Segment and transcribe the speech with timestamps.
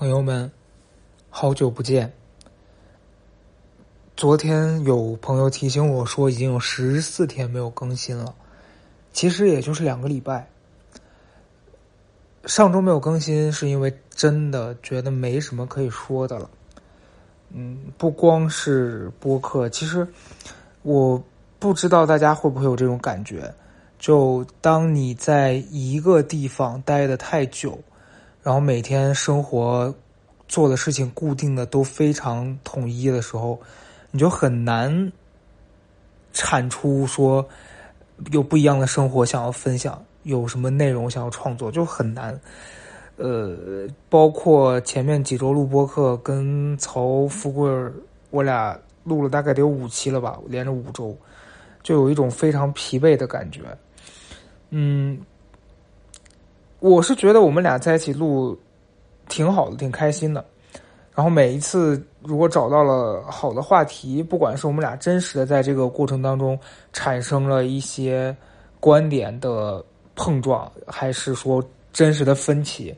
[0.00, 0.50] 朋友们，
[1.28, 2.10] 好久不见。
[4.16, 8.34] 昨天有朋友提醒我说，已经有十四天没有更新了，
[9.12, 10.48] 其实也就是两个礼拜。
[12.46, 16.48] 上周没有更新，是因为真的觉得没什么可以说的了。
[17.50, 20.08] 嗯，不光是播客，其实
[20.80, 21.22] 我
[21.58, 23.52] 不知道大家会不会有这种感觉，
[23.98, 27.78] 就当你在一个地方待的太久。
[28.42, 29.94] 然后每天生活
[30.48, 33.60] 做的事情固定的都非常统一的时候，
[34.10, 35.12] 你就很难
[36.32, 37.46] 产出说
[38.32, 42.40] 有不一样的生活想要分享，有什么内容想要创作就很难。
[43.16, 47.70] 呃，包括前面几周录播课，跟曹富贵
[48.30, 51.14] 我俩录了大概得有五期了吧，连着五周，
[51.82, 53.60] 就有一种非常疲惫的感觉。
[54.70, 55.20] 嗯。
[56.80, 58.58] 我是觉得我们俩在一起录
[59.28, 60.44] 挺好的，挺开心的。
[61.14, 66.58] 然后每一次如果找到了好的话题，不管是我们俩真实的在这个过程当中
[66.92, 68.34] 产生了一些
[68.78, 72.94] 观点的碰撞，还是说真实的分歧，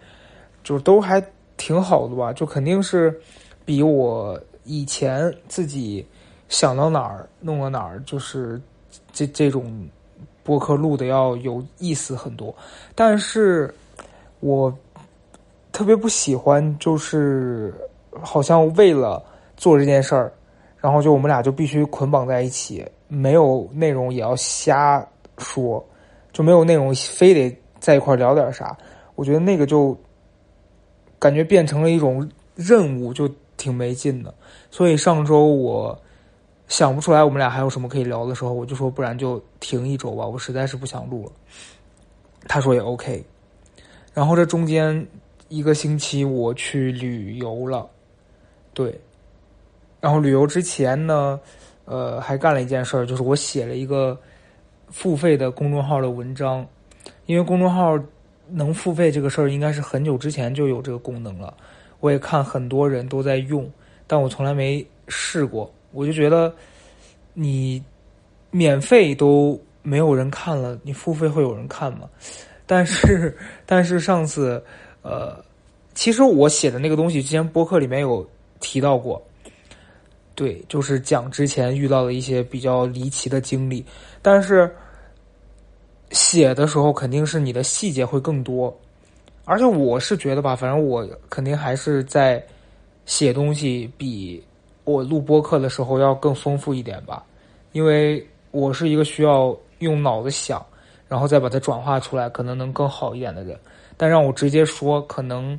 [0.62, 1.20] 就都还
[1.56, 2.33] 挺好的吧。
[2.33, 3.20] 就肯定是
[3.64, 6.06] 比我以前自己
[6.48, 8.61] 想到哪儿弄到哪儿，就是
[9.12, 9.89] 这这种。
[10.44, 12.54] 播客录的要有意思很多，
[12.94, 13.72] 但是
[14.40, 14.76] 我
[15.70, 17.72] 特别不喜欢，就是
[18.20, 19.22] 好像为了
[19.56, 20.32] 做这件事儿，
[20.78, 25.06] 然后就我们俩就必须捆绑在一起，没有内容也要瞎
[25.38, 25.84] 说，
[26.32, 28.77] 就没有内容非得在一块聊点啥。
[29.14, 29.96] 我觉得那个就
[31.18, 34.34] 感觉变成了一种任务，就挺没劲的。
[34.70, 35.96] 所以上周我。
[36.72, 41.32] 想不出来我们俩还有什么可以聊的时候，我就说不然就停一周吧，我实在是不想录了。
[42.48, 43.22] 他说也 OK。
[44.14, 45.06] 然后这中间
[45.50, 47.86] 一个星期我去旅游了，
[48.72, 48.98] 对。
[50.00, 51.38] 然后旅游之前呢，
[51.84, 54.18] 呃，还干了一件事儿，就是我写了一个
[54.88, 56.66] 付费的公众号的文章。
[57.27, 58.02] 因为公众号
[58.48, 61.55] 能付费这个事儿，应该是很久之前就有这个功能了。
[62.00, 63.70] 我也看很多人都在用，
[64.06, 65.70] 但我从来没试过。
[65.92, 66.55] 我就觉得，
[67.35, 67.83] 你
[68.51, 72.08] 免费都没有人看了，你付费会有人看吗？
[72.67, 73.36] 但是，
[73.67, 74.63] 但是上次，
[75.03, 75.42] 呃，
[75.95, 78.27] 其实我写的那个东西，之前播客里面有
[78.61, 79.23] 提到过，
[80.35, 83.85] 对，就是讲之前遇到的一些比较离奇的经历。
[84.23, 84.74] 但是
[86.11, 88.74] 写的时候肯定是你的细节会更多，
[89.45, 92.42] 而且我是觉得吧，反正我肯定还是在
[93.05, 94.42] 写东西比。
[94.84, 97.24] 我录播客的时候要更丰富一点吧，
[97.70, 100.60] 因为我是一个需要用脑子想，
[101.06, 103.56] 然后再把它转化出来，可能能更好一点的人。
[103.96, 105.58] 但让我直接说，可能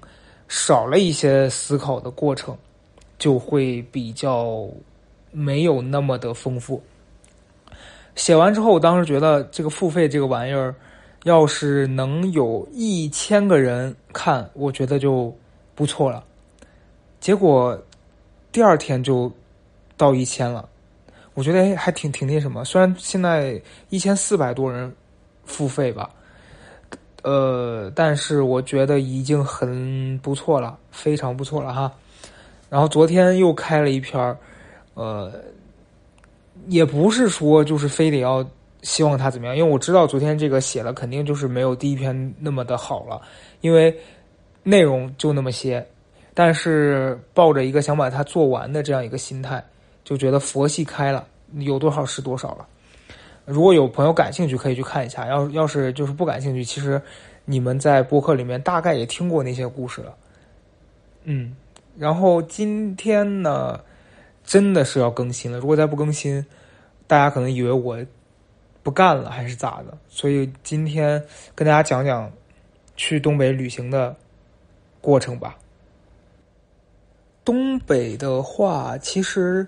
[0.49, 2.57] 少了一些思考的过程，
[3.17, 4.67] 就会比较
[5.31, 6.83] 没有那么的丰富。
[8.15, 10.75] 写完之后，我当时觉得这个付费这个玩意儿，
[11.23, 15.33] 要是能有一千个人看，我觉得就
[15.75, 16.21] 不错了。
[17.21, 17.81] 结果。
[18.53, 19.31] 第二天就
[19.97, 20.69] 到一千了，
[21.33, 22.63] 我觉得还挺挺那什么。
[22.63, 23.59] 虽然现在
[23.89, 24.95] 一千四百多人
[25.43, 26.07] 付费吧，
[27.23, 31.91] 呃，但是我觉得已经很不错了，非常不错了哈。
[32.69, 34.37] 然后昨天又开了一篇
[34.93, 35.33] 呃，
[36.67, 38.47] 也不是说就是非得要
[38.83, 43.19] 希望他怎么样，因为我知道昨天这个写了肯定就是没有第一篇那么的好了，
[43.61, 43.99] 因为
[44.61, 45.83] 内容就那么些。
[46.33, 49.63] 但是抱着一个想把它做完的这样一个心态，
[50.03, 51.27] 就觉得佛系开了，
[51.59, 52.67] 有多少是多少了。
[53.45, 55.27] 如果有朋友感兴趣，可以去看一下。
[55.27, 57.01] 要要是就是不感兴趣，其实
[57.45, 60.15] 你们在播客里面大概也听过那些故事了。
[61.25, 61.55] 嗯，
[61.97, 63.79] 然后今天呢，
[64.43, 65.59] 真的是要更新了。
[65.59, 66.45] 如果再不更新，
[67.05, 67.97] 大家可能以为我
[68.81, 69.97] 不干了还是咋的。
[70.07, 71.21] 所以今天
[71.53, 72.31] 跟大家讲讲
[72.95, 74.15] 去东北旅行的
[75.01, 75.57] 过程吧。
[77.45, 79.67] 东北的话，其实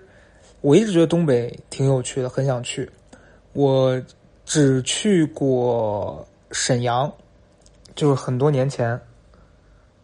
[0.60, 2.90] 我一直觉得东北挺有趣的，很想去。
[3.52, 4.00] 我
[4.44, 7.12] 只去过沈阳，
[7.94, 8.98] 就是很多年前，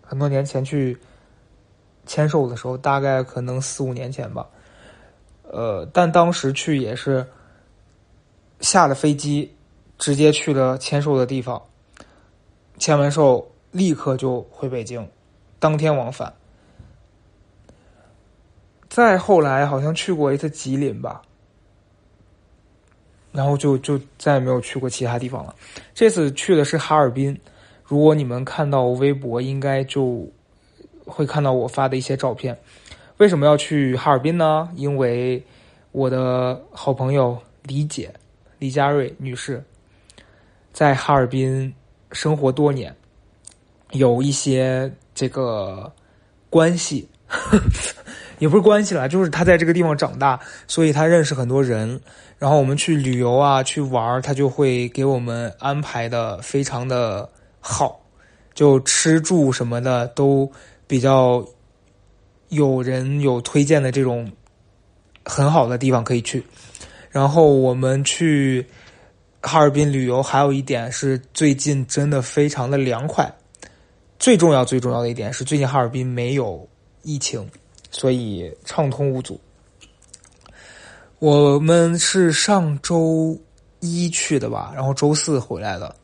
[0.02, 0.96] 很多年前去
[2.06, 4.46] 签售的时候，大概可能四五年前吧。
[5.50, 7.26] 呃，但当时去也是
[8.60, 9.54] 下了飞机，
[9.98, 11.62] 直接去了签售的地方，
[12.78, 15.06] 签完售立刻就回北京，
[15.58, 16.32] 当天往返。
[18.92, 21.22] 再后来好像去过一次吉林吧，
[23.32, 25.56] 然后就就再也没有去过其他地方了。
[25.94, 27.34] 这次去的是哈尔滨，
[27.86, 30.30] 如果你们看到微博，应该就
[31.06, 32.54] 会看到我发的一些照片。
[33.16, 34.68] 为什么要去哈尔滨呢？
[34.76, 35.42] 因为
[35.92, 38.12] 我的好朋友李姐
[38.58, 39.64] 李佳瑞女士
[40.70, 41.74] 在哈尔滨
[42.10, 42.94] 生活多年，
[43.92, 45.90] 有一些这个
[46.50, 47.58] 关系呵，
[48.42, 52.00] 也不是关系啦，就是他在这个地方长大，所以他认识很多人。
[52.40, 57.30] 然后我们去旅游啊，去玩他就会给我们安排的非常的
[57.60, 58.00] 好，
[58.52, 60.50] 就吃住什么的都
[60.88, 61.46] 比较。
[62.48, 64.30] 有人有推荐的这种
[65.24, 66.44] 很好的地方可以去，
[67.10, 68.66] 然后我们去
[69.40, 73.32] 哈尔滨旅游，还有一点是最近真的非常的凉快。
[74.18, 76.68] 最重要最重要的一点是，最近哈尔滨没有
[77.02, 77.48] 疫情，
[77.92, 79.40] 所以畅通无阻。
[81.20, 83.40] 我们是上周
[83.78, 85.94] 一去的吧，然后周四回来的。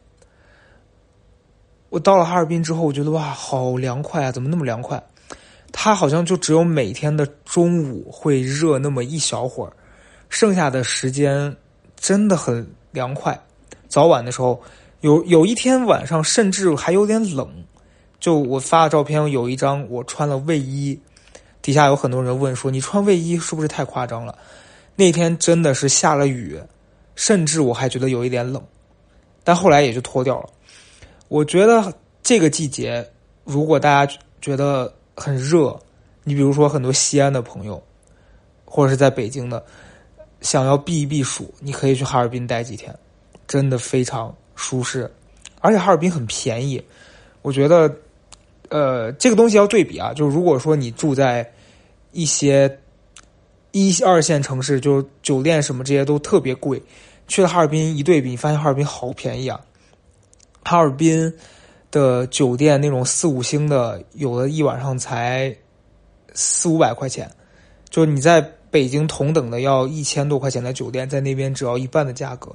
[1.88, 4.30] 我到了哈尔滨之后，我觉得哇，好凉快啊！
[4.30, 5.02] 怎么那么凉快？
[5.72, 9.72] 它好像就只有每天的中午会热那么一小会儿，
[10.28, 11.56] 剩下的时间
[11.96, 13.38] 真的很凉快。
[13.88, 14.60] 早晚的时候，
[15.00, 17.48] 有有一天晚上甚至还有点冷。
[18.20, 20.98] 就我发的照片有一张我穿了卫衣，
[21.68, 24.38] 底下有很多人问说你穿卫衣是不是太夸张了？
[24.96, 26.58] 那天真的是下了雨，
[27.14, 28.62] 甚至我还觉得有一点冷，
[29.44, 30.48] 但后来也就脱掉了。
[31.28, 31.92] 我觉得
[32.22, 33.06] 这个季节，
[33.44, 34.90] 如果大家觉得。
[35.20, 35.76] 很热，
[36.22, 37.82] 你比如说很多西安的朋友，
[38.64, 39.60] 或者是在北京的，
[40.40, 42.96] 想要避一避暑，你可以去哈尔滨待几天，
[43.48, 45.12] 真的非常舒适，
[45.60, 46.80] 而且哈尔滨很便宜。
[47.42, 47.92] 我觉得，
[48.68, 51.44] 呃，这个东西要对比啊，就是如果说你住在
[52.20, 52.78] 一些
[53.72, 56.82] 一二线城市，就是酒店什么这些都特别贵，
[57.26, 59.60] 去了哈尔滨一对比，你发现哈尔滨好便宜啊，
[60.64, 61.32] 哈尔滨。
[61.90, 65.56] 的酒店那种四五星的，有的一晚上才
[66.34, 67.30] 四五百块钱，
[67.88, 72.54] 就是你在北京同等的要一千多块钱的酒店，在那边只要一半的价格。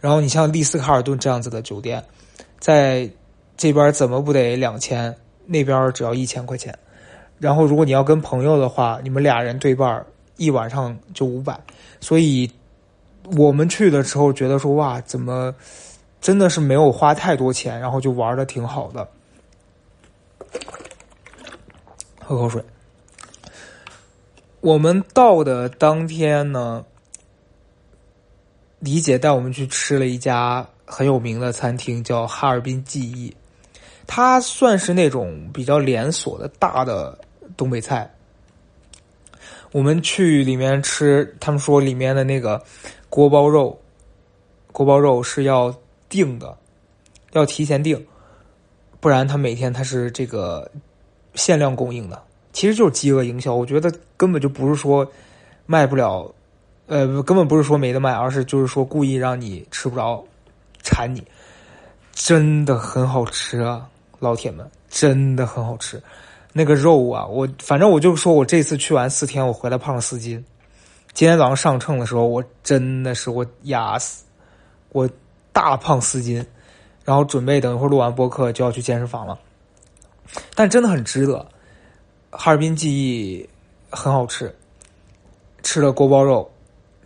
[0.00, 2.02] 然后你像丽思卡尔顿这样子的酒店，
[2.58, 3.06] 在
[3.58, 5.14] 这边怎么不得两千？
[5.44, 6.74] 那边只要一千块钱。
[7.42, 10.06] 然后如果你要跟朋友的话，你们俩人对半
[10.36, 11.58] 一晚上就五百。
[12.00, 12.48] 所以
[13.36, 15.52] 我们去的时候觉得说哇，怎么？
[16.20, 19.08] 真的是没有花太多钱，然后就玩的挺好的。
[22.20, 22.62] 喝口水。
[24.60, 26.84] 我们到的当天呢，
[28.78, 33.34] 李姐带我们去吃了一家很有名的餐厅，叫哈尔滨记忆。
[34.06, 37.18] 它算是那种比较连锁的大的
[37.56, 38.10] 东北菜。
[39.72, 42.62] 我们去里面吃，他们说里面的那个
[43.08, 43.80] 锅包肉，
[44.72, 45.74] 锅包肉是要。
[46.12, 46.54] 定的，
[47.32, 48.06] 要提前定，
[49.00, 50.70] 不然他每天他是这个
[51.34, 52.22] 限量供应的，
[52.52, 53.54] 其实就是饥饿营销。
[53.54, 55.10] 我觉得根本就不是说
[55.64, 56.30] 卖不了，
[56.86, 60.22] 呃，根本不是说没得卖，而是就是说故意让你吃不着，
[60.82, 61.26] 馋你。
[62.12, 63.88] 真的很好吃啊，
[64.18, 65.98] 老铁们，真的很好吃。
[66.52, 70.44] 那个肉啊，我反正我就说我这次去完四天，我回来胖了四斤。
[71.12, 74.24] 今天早上上秤的时候，我真的是我压死
[74.90, 75.08] 我。
[75.54, 76.42] 大胖四斤，
[77.04, 79.38] 然后准备等一会儿录完播客就要去健身房了，
[80.54, 81.46] 但真的很值得。
[82.30, 83.46] 哈尔滨记忆
[83.90, 84.50] 很好吃，
[85.62, 86.50] 吃了锅包肉，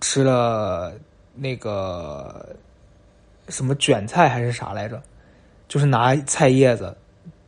[0.00, 0.92] 吃了
[1.34, 2.54] 那个
[3.48, 5.02] 什么卷菜还是啥来着，
[5.66, 6.96] 就是拿菜叶子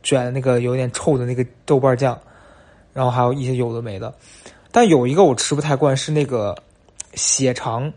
[0.03, 2.19] 卷那个有点臭的那个豆瓣酱，
[2.93, 4.13] 然后还有一些有的没的，
[4.71, 6.55] 但有一个我吃不太惯是那个
[7.13, 7.91] 血肠。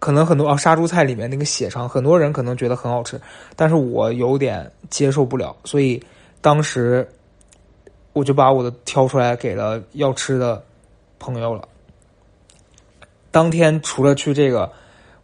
[0.00, 3.20] 可能很多啊，杀猪菜里面那个血肠，很多人可能觉得很好吃，
[3.56, 6.00] 但是我有点接受不了，所以
[6.40, 7.04] 当时
[8.12, 10.64] 我就把我的挑出来给了要吃的
[11.18, 11.66] 朋友了。
[13.32, 14.70] 当天除了去这个，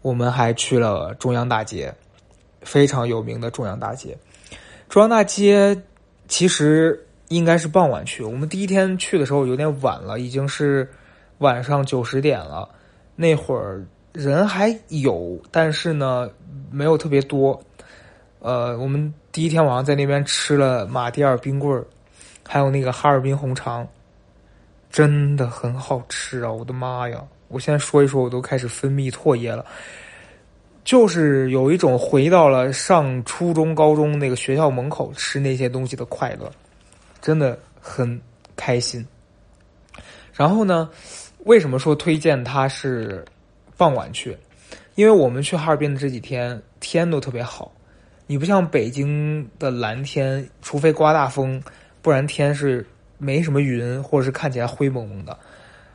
[0.03, 1.95] 我们还去了中央大街，
[2.63, 4.19] 非常有名的中央大街。
[4.89, 5.77] 中央大街
[6.29, 10.89] 其实应该是傍晚去，我们第一天去的时候有点晚了，已经是
[11.39, 12.69] 晚上九十点了，
[13.17, 13.85] 那会儿。
[14.15, 16.31] 人还有，但是呢，
[16.71, 17.61] 没有特别多。
[18.39, 21.85] 呃，我们第一天晚上在那边吃了马迭尔冰棍儿，
[22.45, 23.85] 还有那个哈尔滨红肠，
[24.89, 26.53] 真的很好吃啊！
[26.53, 27.25] 我的妈呀！
[27.49, 29.67] 我现在说一说，我都开始分泌唾液了。
[30.85, 36.51] 就是有一种回到了上初中、高中那个学校门口吃那些东西的快乐，
[37.21, 38.21] 真的很
[38.55, 39.05] 开心。
[40.33, 40.89] 然后呢，
[41.45, 43.25] 为什么说推荐它是？
[43.77, 44.37] 傍晚去，
[44.95, 47.73] 因为我们去哈尔滨的这几天天都特别好。
[48.29, 51.61] 你不像北京的蓝天，除非刮大风，
[52.01, 52.87] 不然天是
[53.19, 55.37] 没什么云，或者是看起来灰蒙蒙的。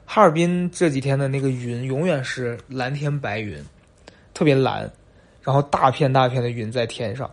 [0.05, 3.63] 哈尔滨这几天的那个云永远是蓝天白云，
[4.39, 4.89] 特别蓝，
[5.41, 7.29] 然后大片大片的云在天上。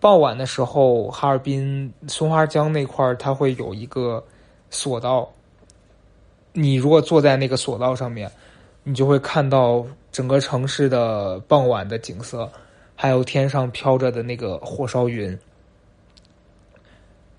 [0.00, 4.24] 傍晚的时候，哈尔滨松花江那块儿，它会有一个
[4.70, 5.30] 索道。
[6.54, 8.32] 你如果坐在那个索道上面，
[8.82, 12.50] 你就会看到整个城市的傍晚的景色，
[12.96, 15.38] 还有天上飘着的那个火烧云，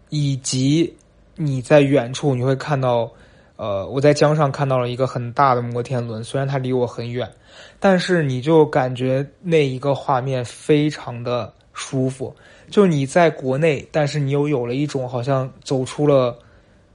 [0.10, 0.96] 以及
[1.34, 3.12] 你在远处你会看到，
[3.60, 7.30] 呃，我在江上看到了一个很大的摩天轮，虽然它离我很远，
[7.78, 12.34] 但是你就感觉那一个画面非常的舒服。
[12.70, 16.40] 就你在国内，但是你又有了一种好像走出了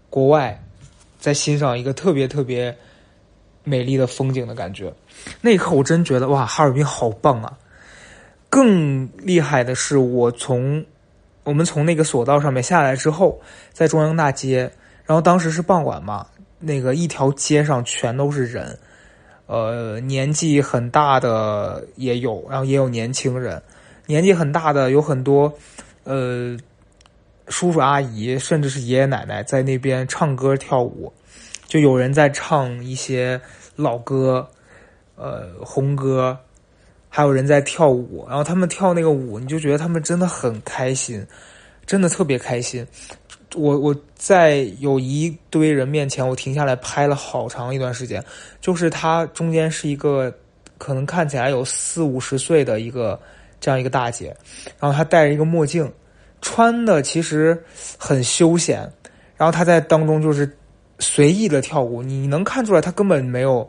[0.09, 0.59] 国外，
[1.19, 2.75] 在欣赏一个特别特别
[3.63, 4.91] 美丽的风景的感觉。
[5.43, 7.59] 那一刻，我真觉得哇，哈尔滨好棒啊！
[8.49, 10.83] 更厉害的是，我从
[11.43, 13.39] 我们从那个索道上面下来之后，
[13.71, 14.73] 在中央大街，
[15.05, 16.27] 然后当时是傍晚嘛，
[16.65, 18.79] 那个一条街上全都是人，
[19.47, 23.63] 呃，年纪很大的也有，然后也有年轻人。
[24.07, 25.53] 年纪很大的有很多，
[26.05, 26.57] 呃，
[27.49, 31.13] 叔叔阿姨，甚至是爷爷奶奶在那边唱歌跳舞，
[31.67, 33.41] 就有人在唱一些
[33.77, 34.47] 老歌，
[35.17, 36.39] 呃，红歌，
[37.09, 38.27] 还有人在跳舞。
[38.29, 41.27] 然后他们跳那个舞，你就觉得他们真的很开心，
[41.87, 42.87] 真的特别开心。
[43.55, 48.23] 我我在有一堆人面前，我停下来拍了好长一段时间。
[48.61, 50.33] 就是他中间是一个
[50.79, 53.19] 可能看起来有四五十岁的一个。
[53.61, 54.27] 这样一个大姐，
[54.79, 55.91] 然后她戴着一个墨镜，
[56.43, 57.59] 穿的其实
[57.97, 58.81] 很休闲，
[59.39, 60.55] 然后她在当中就是
[60.99, 63.67] 随意的跳舞，你能看出来她根本没有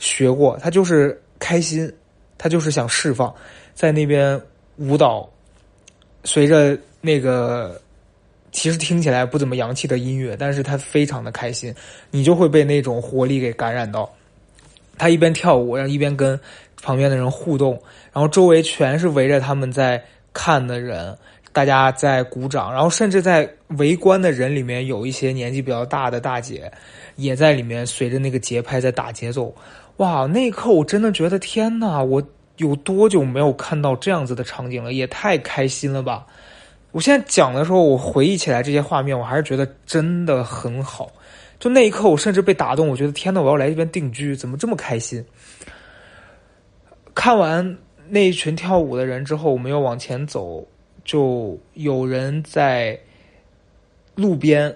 [0.00, 1.88] 学过，她就是开心，
[2.36, 3.32] 她就是想释放，
[3.72, 4.40] 在那边
[4.78, 5.30] 舞蹈，
[6.24, 7.80] 随着那个
[8.56, 11.72] 其实听起来不怎么洋气的音乐，但是她非常的开心，
[12.10, 14.10] 你就会被那种活力给感染到，
[14.98, 16.40] 她一边跳舞，然后一边跟。
[16.82, 17.72] 旁边的人互动，
[18.12, 20.00] 然后周围全是围着他们在
[20.34, 21.16] 看的人，
[21.50, 26.70] 大家在鼓掌，然后甚至在围观的人里面有一些年纪比较大的大姐，
[27.16, 29.52] 也在里面随着那个节拍在打节奏。
[29.96, 32.22] 哇，那一刻我真的觉得天哪，我
[32.58, 34.92] 有多久没有看到这样子的场景了？
[34.92, 36.26] 也太开心了吧！
[36.96, 41.12] 我现在讲的时候，我回忆起来这些画面，我还是觉得真的很好。
[41.60, 45.22] 就那一刻，我甚至被打动，我觉得天呐，我要来这边定居，怎么这么开心？
[47.14, 47.76] 看完
[48.08, 50.66] 那一群跳舞的人之后，我们又往前走，
[51.04, 52.98] 就有人在
[54.14, 54.74] 路边，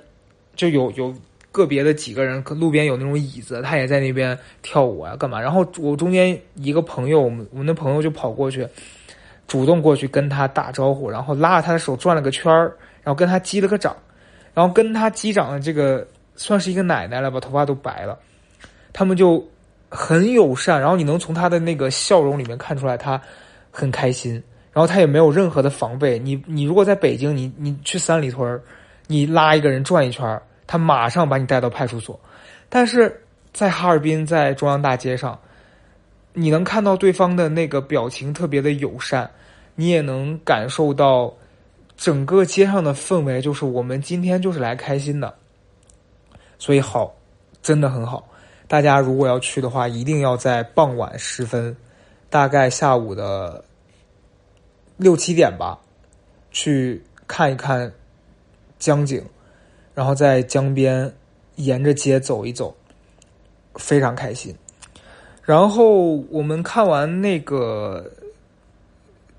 [0.55, 1.15] 就有有
[1.51, 5.41] 个别的几个人，路边有那种椅子，他也在那边跳舞啊，干嘛？
[5.41, 8.69] 然后我中间一个朋友，我们我们的朋友就跑过去，
[9.51, 13.97] 主动过去跟他打招呼，然后拉着他的手转了个圈儿，然后跟他击了个掌，
[14.55, 18.17] 然后跟他击掌的这个算是一个奶奶了吧，头发都白了，
[18.93, 19.45] 他们就。
[19.93, 23.21] 很友善，然后你能从他的那个笑容里面看出来他
[23.73, 24.35] 很开心，
[24.73, 26.17] 然后他也没有任何的防备。
[26.17, 28.61] 你你如果在北京，你你去三里屯
[29.09, 32.17] 你拉一个人转一圈他马上把你带到派出所。
[32.69, 33.21] 但是
[33.53, 35.37] 在哈尔滨，在中央大街上，
[36.35, 39.29] 你能看到对方的那个表情特别的友善，
[39.75, 41.33] 你也能感受到
[41.97, 45.35] 整个街上的氛围，就是我们今天就是来开心的，
[46.59, 47.15] 所以好，
[47.63, 48.27] 真的很好。
[48.67, 51.77] 大家如果要去的话，一定要在傍晚时分，
[52.29, 53.65] 大概下午的
[54.97, 55.79] 六七点吧，
[56.53, 57.93] 去看一看
[58.79, 59.23] 江景，
[59.95, 61.13] 然后在江边
[61.57, 62.75] 沿着街走一走，
[63.75, 64.55] 非常开心。
[65.43, 68.09] 然后我们看完那个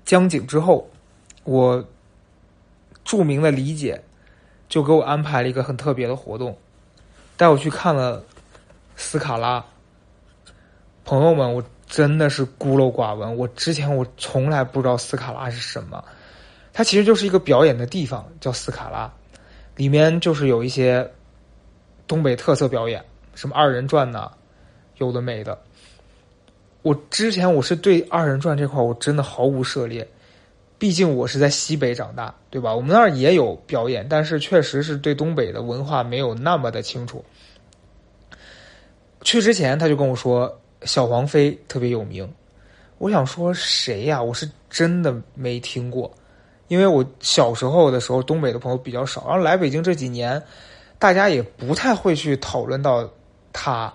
[0.04, 0.88] 江景之后，
[1.44, 1.84] 我
[3.04, 4.02] 著名的李姐
[4.68, 6.56] 就给我安排了一个很特别的活动，
[7.36, 8.22] 带我去看了。
[8.94, 9.64] 斯卡拉，
[11.02, 13.36] 朋友们，我真的是孤陋寡闻。
[13.36, 16.04] 我之前我从来不知道斯卡拉是什么，
[16.74, 19.10] 它其实就是一个表演的地方，叫斯卡拉，
[19.76, 21.10] 里面就是有一些
[22.06, 23.02] 东北特色表演，
[23.34, 24.30] 什么二人转呐，
[24.98, 25.58] 有的没的。
[26.82, 30.06] 我之前我是对二人转这块我真的毫无涉猎，
[30.78, 32.74] 毕竟我是在西北长大，对吧？
[32.74, 37.24] 我们那儿也有表演，但是确实是对东北的文化没有那么的清楚。
[39.22, 42.28] 去之前他就跟我说小黄飞特别有名，
[42.98, 44.20] 我想说谁呀？
[44.20, 46.12] 我是真的没听过，
[46.66, 50.42] 因为我小时候的时候东北的朋友比较少，然后来北京这几年，
[50.98, 53.08] 大家也不太会去讨论到
[53.52, 53.94] 他。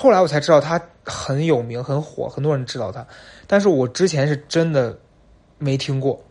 [0.00, 3.04] 后来我才知道他很有名很火，很多人知道他，
[3.48, 4.96] 但是我之前是真的
[5.58, 6.22] 没听过。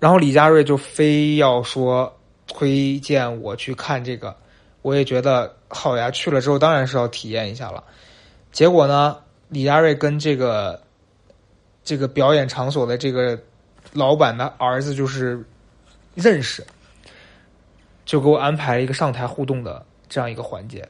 [0.00, 2.12] 然后李佳瑞就非要说
[2.48, 4.34] 推荐我去看这个，
[4.82, 6.10] 我也觉得好呀。
[6.10, 7.84] 去了之后当然是要体验一下了。
[8.50, 10.82] 结果呢，李佳瑞跟这个
[11.84, 13.38] 这个表演场所的这个
[13.92, 15.44] 老板的儿子就是
[16.16, 16.66] 认识，
[18.04, 20.84] 就给我安排了一个上台互动的这样一个环节。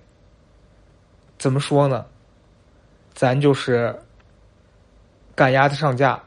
[1.39, 2.05] 怎么说呢？
[3.15, 3.95] 咱就是
[5.35, 6.23] 赶鸭子上架，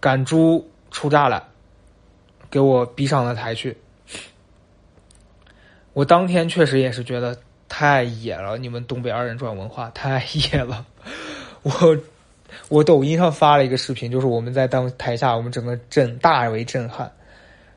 [0.00, 1.42] 赶猪出栅栏。
[2.50, 3.74] 给我逼上了台去，
[5.94, 7.34] 我当天确实也是觉得
[7.66, 10.84] 太野了，你们东北二人转文化太野了。
[11.62, 11.72] 我
[12.68, 17.10] 我抖音上发了一个视频，就是我们在当台下，我们整个震大为震撼，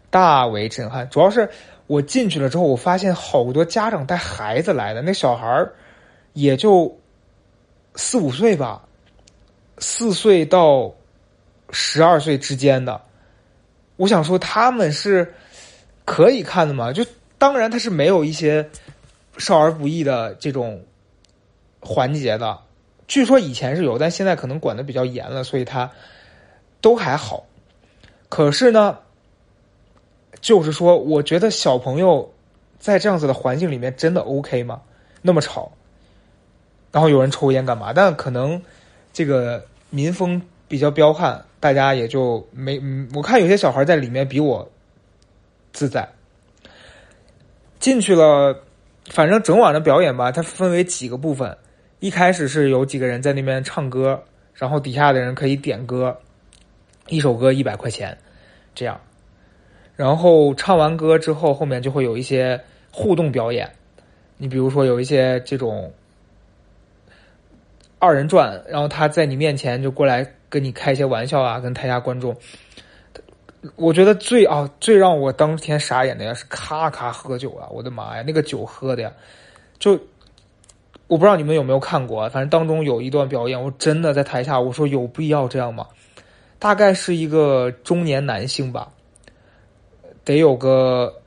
[0.10, 1.10] 大为震撼。
[1.10, 1.50] 主要是
[1.88, 5.68] 我进去了之后，我发现好多家长带孩子来的，那小孩
[6.34, 6.98] 也就
[7.96, 8.82] 四五岁吧，
[9.77, 10.94] 四岁到
[11.70, 13.01] 十二岁之间的。
[13.98, 15.34] 我想说，他们是
[16.04, 16.92] 可以看的嘛？
[16.92, 17.06] 就
[17.38, 18.68] 当然，他是没有一些
[19.38, 20.84] 少儿不宜的这种
[21.80, 22.60] 环节的。
[23.08, 25.89] 据说以前是有，但现在可能管的比较严了，所以他
[26.82, 27.46] 都还好。
[28.27, 28.98] 可是呢，
[30.46, 32.32] 就是说，我觉得小朋友
[32.78, 34.80] 在这样子的环境里面真的 OK 吗？
[35.24, 35.72] 那么吵，
[36.92, 37.92] 然后有人抽烟干嘛？
[37.92, 38.62] 但可能
[39.12, 41.44] 这个民风比较彪悍。
[41.60, 42.80] 大家也就没，
[43.16, 44.70] 我看有些小孩在里面比我
[45.74, 46.08] 自在。
[47.80, 48.56] 进去了，
[49.10, 51.58] 反正整晚的表演吧，它分为几个部分。
[52.02, 54.22] 一开始是有几个人在那边唱歌，
[54.54, 56.16] 然后底下的人可以点歌，
[57.08, 58.16] 一首歌一百块钱，
[58.75, 59.02] 这样。
[59.96, 62.60] 然后唱完歌之后，后面就会有一些
[62.92, 63.70] 互动表演。
[64.38, 65.92] 你比如说有一些这种
[68.00, 70.25] 二人转，然后他在你面前就过来。
[70.48, 72.34] 跟你开一些玩笑啊，跟台下观众，
[73.75, 77.68] 我觉得最啊最让我当天傻眼的呀是咔咔喝酒啊！
[77.72, 79.12] 我的妈呀，那个酒喝的呀，
[79.80, 80.00] 就
[81.08, 85.88] 我不知道你们有没有看过，反正当中有一段表演，我真的在台下我说有必要这样吗？
[86.58, 88.90] 大概是一个中年男性吧，
[90.25, 91.22] 得有个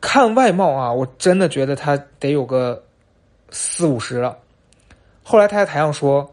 [0.00, 2.82] 看外貌啊，我真的觉得他得有个
[3.50, 4.38] 四五十了。
[5.22, 6.32] 后来他在台上说。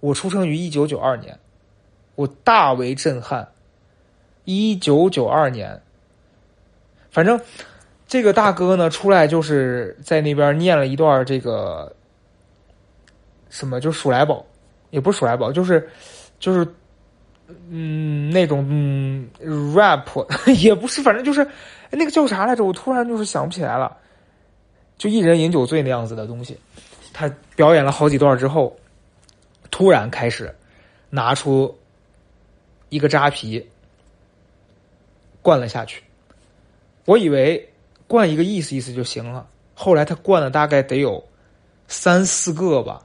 [0.00, 1.38] 我出生于一九九二年，
[2.14, 3.48] 我大为震撼。
[4.44, 5.80] 一九九二年，
[7.10, 7.40] 反正
[8.06, 11.90] 这个大哥呢出来就是在那边念了一段这个
[13.48, 14.44] 什么，就数来宝，
[14.90, 15.88] 也不是数来宝，就是
[16.38, 16.68] 就是
[17.68, 19.28] 嗯那种嗯
[19.74, 20.06] rap
[20.62, 21.46] 也不是，反正就是
[21.90, 22.64] 那个叫啥来着？
[22.64, 23.96] 我突然就是想不起来了，
[24.98, 26.58] 就一人饮酒醉那样子的东西。
[27.12, 28.76] 他表演了好几段之后。
[29.70, 30.54] 突然开始
[31.10, 31.76] 拿出
[32.90, 33.66] 一个扎啤
[35.42, 36.00] 灌了下去，
[37.06, 37.68] 我以为
[38.06, 39.48] 灌一个意思意思就行了。
[39.74, 41.20] 后来他灌了大概得有
[41.88, 43.04] 三四个吧，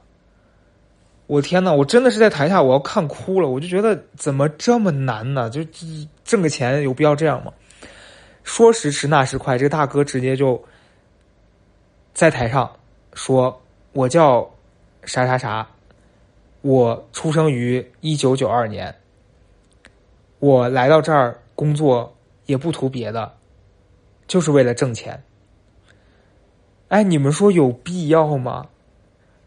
[1.30, 5.48] 我天呐，我真的是在台下我要看哭了，我就觉得怎么这么难呢？
[5.48, 5.64] 就
[6.24, 7.52] 挣个钱有必要这样吗？
[8.42, 10.60] 说时迟那时快，这个大哥直接就
[12.12, 12.68] 在台上
[13.14, 13.62] 说
[13.94, 14.50] ：“我叫
[15.04, 15.64] 啥啥啥。”
[16.62, 18.92] 我出生于一九九二年，
[20.40, 22.12] 我来到这儿工作
[22.46, 23.32] 也不图别的，
[24.26, 25.22] 就是为了挣钱。
[26.88, 28.66] 哎，你们说有必要吗？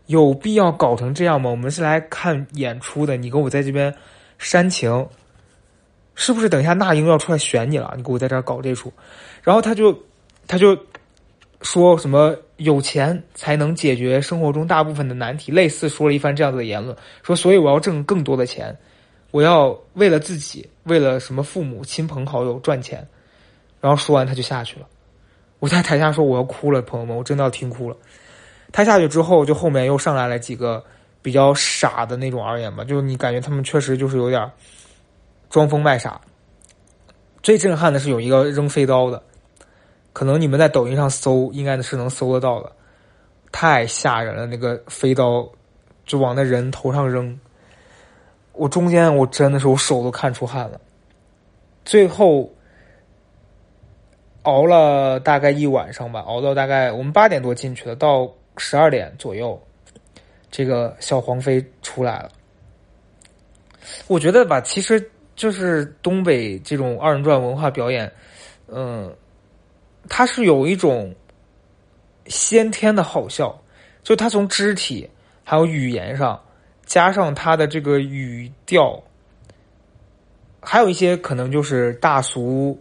[0.08, 1.50] 有必要搞成这样吗？
[1.50, 3.94] 我们是来看演出的，你给我在这边
[4.38, 5.08] 煽情，
[6.16, 6.50] 是不是？
[6.50, 8.92] 等一下那英要出来选你了，你给我在这儿搞这出，
[9.42, 9.98] 然后他就
[10.48, 10.78] 他就
[11.62, 12.36] 说什么？
[12.58, 18.74] 有钱才能解决生活中大部分的难题，类似说了一番这样子的言论，说所以我要挣更多的钱，
[19.32, 23.06] 我要为了自己，为了什么父母亲朋好友赚钱，
[23.82, 24.88] 然后说完他就下去了。
[25.60, 27.98] 我在台下说我要哭了，朋友们，我真的要听哭了。
[28.74, 30.84] 他下去之后，就后面又上来了几个
[31.22, 34.52] 比较傻的那种而言吧，就是你感觉他们确实就是有点
[35.50, 36.20] 装疯卖傻。
[37.42, 39.24] 最震撼的是有一个扔飞刀的。
[40.12, 42.72] 可能你们在抖音上搜，应该是能搜得到的。
[43.52, 45.48] 太吓人了，那个飞刀
[46.06, 47.40] 就往那人头上扔。
[48.52, 50.80] 我中间我真的是我手都看出汗了。
[51.84, 52.52] 最后
[54.44, 59.62] 熬了大概一晚上吧，熬到大概我们八点多进去的，到十二点左右，
[60.52, 62.32] 这个小黄飞出来了。
[64.08, 68.12] 我觉得吧，其实就是东北这种二人转文化表演，
[68.68, 69.14] 嗯。
[70.10, 71.16] 它是有一种
[72.28, 73.58] 先天的好笑，
[74.04, 75.10] 就他从肢体
[75.46, 76.38] 还有语言上，
[76.86, 79.02] 加上他的这个语调，
[80.60, 82.78] 还有一些可能就是大俗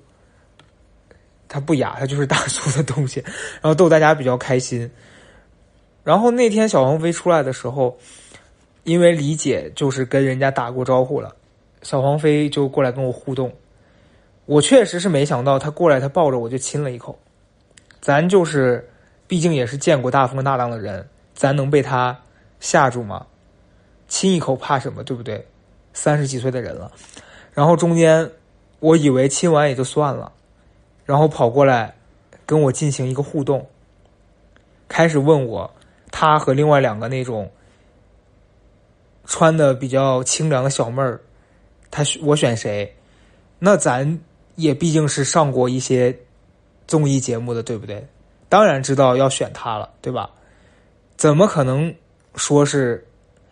[1.48, 3.22] 它不雅，它就是大 俗的东西，
[3.60, 4.90] 然后逗大家比较开心。
[6.04, 7.96] 然后那天小黄飞出来的时候，
[8.84, 11.34] 因为李姐就是跟人家打过招呼了，
[11.82, 13.52] 小黄飞就过来跟我互动。
[14.46, 17.16] 我确实是没想到他过来，他抱着我就亲了一口。
[18.00, 18.90] 咱就是，
[19.28, 22.18] 毕竟也是见过大风大浪的人，咱能被他
[22.58, 23.24] 吓住吗？
[24.08, 25.04] 亲一口怕什么？
[25.04, 25.46] 对不对？
[25.94, 26.90] 三十几岁的人了。
[27.54, 28.28] 然后中间，
[28.80, 30.32] 我以为亲完也就算了，
[31.06, 31.94] 然后跑过来
[32.44, 33.64] 跟我进行一个互动，
[34.88, 35.70] 开始问我。
[36.12, 37.50] 他和另外两个那种
[39.24, 41.20] 穿的比较清凉的小妹儿，
[41.90, 42.94] 他我选谁？
[43.58, 44.20] 那咱
[44.54, 46.16] 也毕竟是上过一些
[46.86, 48.06] 综艺节目的，对不对？
[48.48, 50.30] 当然知道要选他了，对吧？
[51.16, 51.92] 怎么可能
[52.36, 53.04] 说是？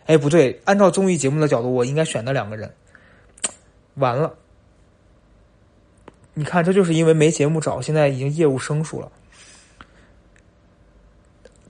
[0.05, 2.71] 哎，不对，按照综艺节目的角度，我应该选那两个人。
[3.95, 4.33] 完了，
[6.33, 9.11] 你看，这就是因为没节目找，现在已经业务生疏了。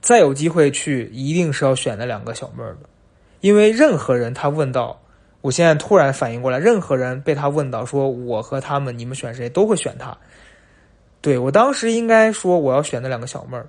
[0.02, 2.88] 再有机会去，一定是要选那两个小妹儿的，
[3.40, 5.00] 因为任何人他问到，
[5.40, 10.14] 我现在突然反应过来，任何人被他问到说我和他们，你们选谁，都会选他。
[11.20, 13.64] 对我当时应该说我要选那两个小妹儿，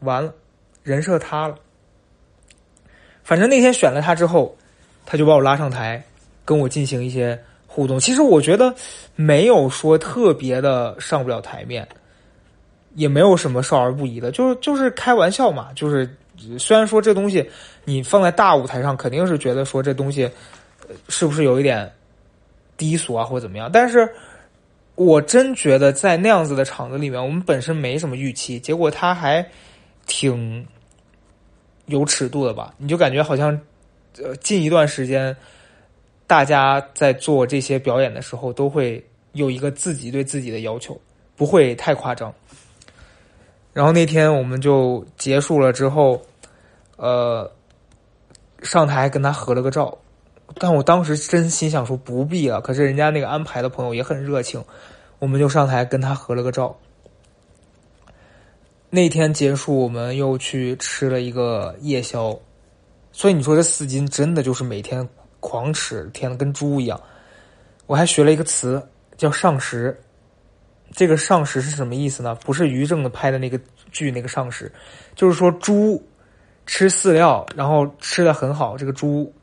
[0.00, 0.32] 完了，
[0.84, 1.56] 人设塌了。
[3.24, 4.56] 反正那天选了他之后，
[5.04, 6.00] 他就把我拉上台，
[6.44, 7.98] 跟我进行一些互动。
[7.98, 8.72] 其实我觉得
[9.16, 11.84] 没有说特别的上不了台面。
[12.94, 15.72] 也没有什么少儿不宜的，就是就是开玩笑嘛。
[15.74, 16.08] 就是
[16.58, 17.48] 虽然说这东西
[17.84, 20.28] 你放在大舞台上，肯定是觉得说这东西
[21.08, 21.90] 是不是有一点
[22.76, 23.70] 低俗啊，或者怎么样。
[23.72, 24.08] 但是
[24.94, 29.44] 我真觉得在那样子的场子里面，我们本身没什么预期，结果他还
[30.06, 30.66] 挺
[31.86, 32.72] 有尺度的吧？
[32.78, 33.58] 你就感觉好像
[34.22, 35.36] 呃，近一段时间
[36.26, 40.96] 大家在做这些表演的时候，都会有一个自己对自己的要求，
[41.34, 42.32] 不会太夸张。
[43.74, 46.22] 然后那天我们就结束了之后，
[46.96, 47.50] 呃，
[48.62, 49.98] 上台跟他合了个照，
[50.60, 52.60] 但我当时真心想说不必了。
[52.60, 54.64] 可是人家那个安排的朋友也很热情，
[55.18, 56.78] 我们就上台跟他合了个照。
[58.90, 62.38] 那天结束，我们又去吃了一个夜宵，
[63.10, 65.06] 所以你说这四斤真的就是每天
[65.40, 67.00] 狂吃，甜的跟猪一样。
[67.86, 68.80] 我还学了一个词
[69.16, 70.00] 叫上食。
[70.94, 72.36] 这个上食是什么意思呢？
[72.36, 74.72] 不是于正的拍的那个剧那个上食，
[75.16, 76.00] 就是说猪
[76.66, 79.34] 吃饲料，然后吃的很好，这个猪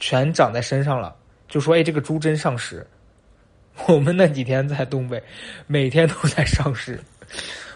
[0.00, 1.14] 全长在身上了，
[1.46, 2.84] 就说哎，这个猪真上食。
[3.86, 5.22] 我们那几天在东北，
[5.68, 7.00] 每天都在上食，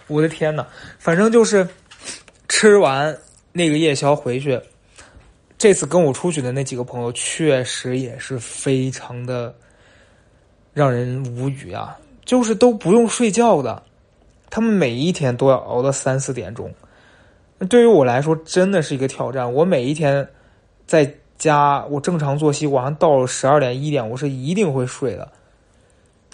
[0.09, 0.67] 我的天呐，
[0.99, 1.67] 反正就是
[2.49, 3.17] 吃完
[3.53, 4.61] 那个夜宵回去，
[5.57, 9.55] 这次跟我出去的那几个朋友确实也是非常的
[10.75, 11.97] 让人无语啊。
[12.27, 13.81] 就是都不用睡觉的，
[14.51, 16.71] 他们每一天都要熬到三四点钟。
[17.71, 19.51] 对于我来说，真的是一个挑战。
[19.51, 20.29] 我每一天
[20.87, 25.31] 在家，我正常作息，晚上到了十二点一点，我是一定会睡的。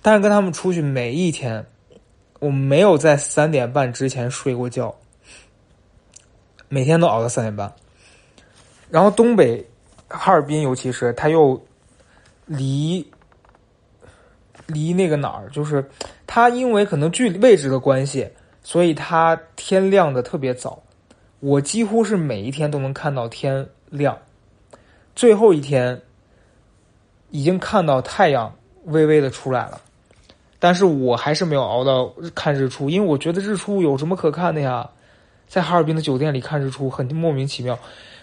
[0.01, 1.65] 但是跟他们出去，每一天
[2.41, 4.93] 我没有在三点半之前睡过觉，
[6.69, 7.71] 每天都熬到三点半。
[8.89, 9.65] 然后东北
[10.09, 11.63] 哈尔滨，尤其是他又
[12.47, 13.07] 离。
[14.66, 15.85] 离那个哪儿，就是
[16.27, 18.29] 它因为可能距离位置的关系，
[18.62, 20.83] 所以它天亮的特别早。
[21.40, 24.16] 我几乎是每一天都能看到天亮，
[25.16, 26.01] 最后一天
[27.31, 29.81] 已经看到太阳微微的出来了，
[30.61, 34.88] 但是我还是没有熬到看日出，因为我觉得日出有什么可看的呀？
[35.48, 37.79] 在哈尔滨的酒店里看日出很莫名其妙，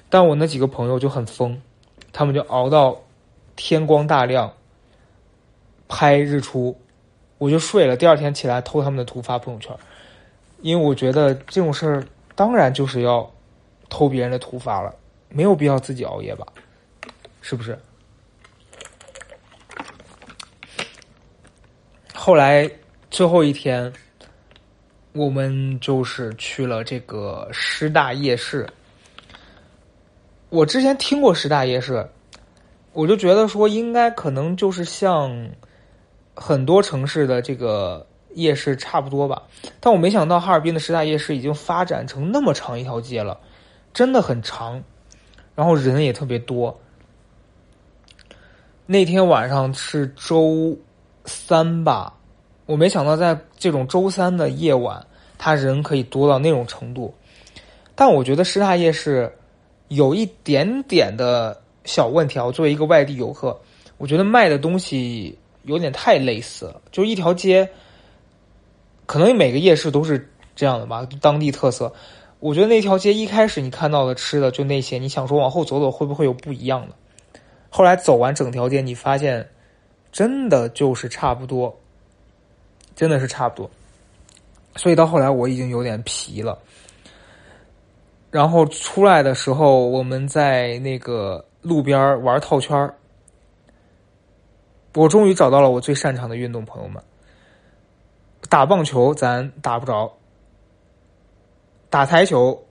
[0.10, 1.62] 但我那几个朋友就很疯，
[2.14, 2.98] 他们就熬到
[3.56, 4.52] 天光大亮。
[5.90, 6.80] 拍日出，
[7.40, 7.98] 我就睡了。
[7.98, 9.76] 第二天起来偷他们的图发朋友圈，
[10.62, 12.04] 因为我觉得这种事儿
[12.36, 13.30] 当然就是要
[13.90, 14.96] 偷别人的图发了，
[15.30, 16.46] 没有必要自己熬夜吧？
[17.42, 17.78] 是不是？
[22.14, 22.70] 后来
[23.10, 23.92] 最后一天，
[25.14, 28.68] 我们就是去了这个师大夜市。
[30.50, 32.08] 我之前听过师大夜市，
[32.94, 35.50] 我就觉得说应该可能就是像。
[36.42, 39.44] 很多城市的这个夜市差不多吧，
[39.82, 43.38] 但我没想到哈尔滨的十大夜市已经发展成那么长一条街了，
[43.94, 44.82] 真的很长，
[45.54, 46.80] 然后人也特别多。
[48.86, 50.78] 那天晚上是周
[51.26, 52.14] 三吧，
[52.66, 55.06] 我没想到在这种周三的夜晚，
[55.38, 57.14] 他人可以多到那种程度。
[57.96, 59.30] 但我觉得师大夜市
[59.90, 63.60] 有一点点的小问题啊，作为一个外地游客，
[63.98, 65.38] 我觉得卖的东西。
[65.70, 67.70] 有点太类似了，就一条街，
[69.06, 71.94] 可能每个夜市都是这样的吧，当地特色。
[72.40, 76.96] 我觉得那条街一开始你看到的吃的就那些，你想说往后走走会不会有不一样的？
[77.70, 79.48] 后来走完整条街，你发现
[80.12, 81.80] 真的就是差不多，
[82.96, 83.70] 真的是差不多。
[84.76, 86.58] 所以到后来我已经有点疲了。
[88.32, 92.92] 然后出来的时候，我们在那个路边玩套圈
[94.94, 97.02] 我终于找到了我最擅长的运动，朋友们。
[98.50, 100.18] 打棒球咱打不着。
[101.90, 102.68] 打台球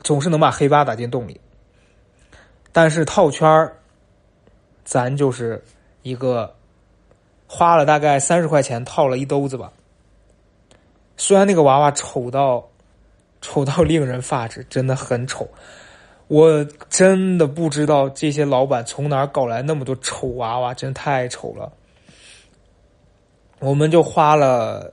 [0.00, 1.40] 总是能把黑八打进洞里，
[2.72, 3.76] 但是套圈儿，
[4.84, 5.62] 咱就是
[6.02, 6.54] 一个
[7.46, 9.72] 花了大概三十块钱套了一兜子吧。
[11.16, 12.68] 虽然那个娃娃丑到
[13.40, 15.48] 丑到令人发指，真的很丑，
[16.28, 21.72] 我真的不知道这些老板从哪儿搞来那么多丑娃娃，真的太丑了。
[23.58, 24.92] 我们就花了。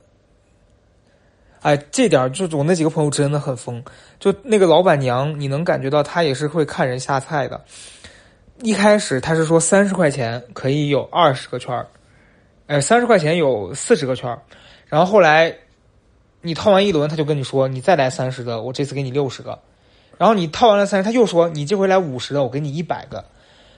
[1.60, 3.82] 哎，这点就我那几个朋友真的很疯，
[4.20, 7.60] 就那个老板娘，你能感觉到她也是会看人下菜的。
[8.62, 11.88] 一开始她是说三十块钱可以有二十个圈儿，
[12.68, 14.40] 哎，三十块钱有四十个圈儿，
[14.86, 15.52] 然后后来
[16.40, 19.58] 你套完一轮，他就跟你说你再来三十的，我这次给你六十个，
[20.18, 23.24] 然后你套完了三十，他又说你这回来五十的，我给你一百个。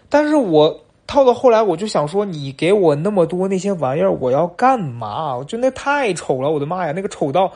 [0.08, 5.36] 但是我套到后来，我就想说，你给我那么多那些玩意儿，我要干嘛？
[5.36, 7.52] 我觉得那太丑了，我的妈呀，那个丑到。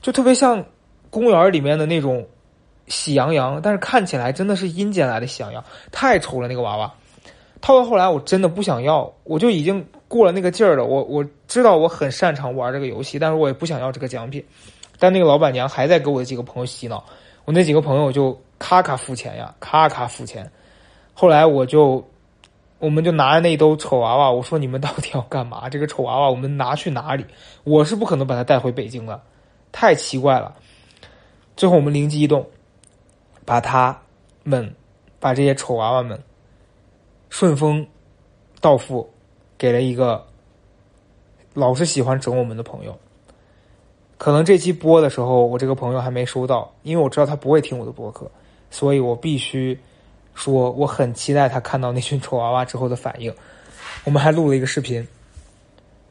[0.00, 0.64] 就特别像
[1.10, 2.26] 公园里面的那种
[2.86, 5.62] 喜羊羊，但是看起来真的是阴间来的喜羊羊，
[5.92, 6.90] 太丑了那个娃娃。
[7.60, 10.86] 套到后来，我真的不想要，我就已经过了那个劲儿了。
[10.86, 14.42] 我我知道我很擅长玩这个游戏，但是我也不想要这个奖品。
[14.98, 17.04] 但那个老板娘还在给我的几个朋友洗脑，
[17.44, 20.50] 我那几个朋友就咔咔付钱呀，咔咔付钱。
[21.14, 22.06] 后来我就，
[22.78, 25.68] 我们就拿着那一兜丑娃娃，我说你们到底要干嘛？
[25.68, 27.24] 这个丑娃娃我们拿去哪里？
[27.64, 29.20] 我是不可能把它带回北京的。
[29.72, 30.54] 太奇怪了！
[31.56, 32.44] 最后我们灵机一动，
[33.44, 33.96] 把他
[34.42, 34.74] 们
[35.18, 36.20] 把这些丑娃娃们
[37.28, 37.86] 顺丰
[38.60, 39.08] 到付
[39.56, 40.26] 给了一个
[41.54, 42.98] 老是喜欢整我们的朋友。
[44.20, 48.30] 可能这期播的时候，我这个朋友还没收到，因为我知道他不会听我的播客，
[48.70, 49.78] 所以我必须
[50.34, 53.34] 说，我很期待他看到那群丑娃娃之后的反应。
[54.04, 55.08] 我们还录了一个视频，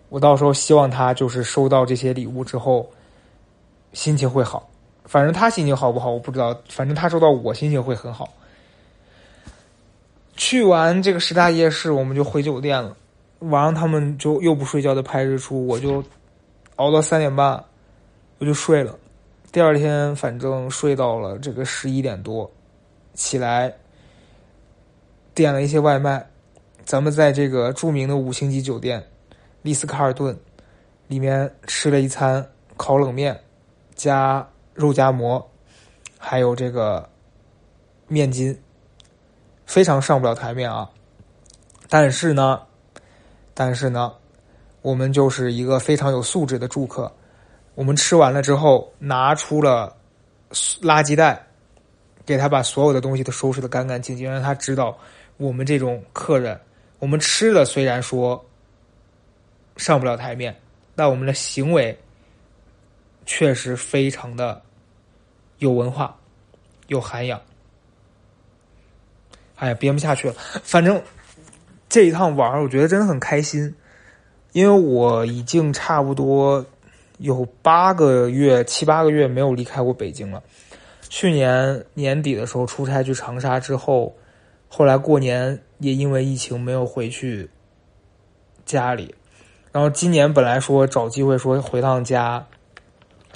[0.10, 2.90] 我到时候希望他就是收到这些礼物之后。
[3.94, 4.68] 心情会好，
[5.06, 8.32] 反正他心情好不好我不知道，反正他收到我心情会很好。
[10.36, 12.96] 去完这个十大夜市，我们就回酒店了。
[13.40, 16.04] 晚上他们就又不睡觉的拍日出，我就
[16.76, 17.64] 熬到三点半，
[18.40, 18.98] 我就睡了。
[19.52, 22.50] 第二天反正睡到了这个十一点多，
[23.14, 23.74] 起来
[25.36, 26.26] 点了一些外卖。
[26.84, 29.06] 咱们在这个著名的五星级酒店
[29.62, 30.36] 丽思卡尔顿
[31.08, 32.44] 里面吃了一餐
[32.76, 33.40] 烤冷面。
[33.96, 35.46] 加肉夹馍，
[36.18, 37.10] 还有这个
[38.08, 38.58] 面筋，
[39.66, 40.90] 非常上不了台面啊。
[41.90, 42.62] 但是呢，
[43.54, 44.14] 但是呢，
[44.82, 47.12] 我们就是一个非常有素质的住客。
[47.80, 49.96] 我们吃完了之后，拿出了
[50.82, 51.48] 垃圾袋，
[52.26, 54.98] 给他把所有的东西都收拾的干干净净，让他知道
[55.38, 56.60] 我们这种客人，
[57.00, 58.46] 我们吃的虽然说
[59.78, 60.54] 上不了台面，
[60.94, 61.98] 但我们的行为。
[63.26, 64.60] 确实非常的
[65.60, 66.18] 有文化、
[66.88, 67.40] 有涵养。
[69.56, 70.34] 哎呀，编不下去了。
[70.64, 71.00] 反正
[71.88, 73.76] 这一趟玩我觉得真的很开心，
[74.52, 76.66] 因为我已经差不多
[77.20, 80.44] 有八个月、七八个月没有离开过北京了。
[81.08, 84.14] 去年年底的时候出差去长沙之后，
[84.68, 87.50] 后来过年也因为疫情没有回去
[88.66, 89.16] 家里。
[89.72, 92.46] 然后今年本来说找机会说回趟家。